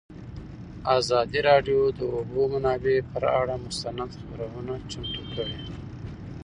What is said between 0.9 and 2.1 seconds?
ازادي راډیو د د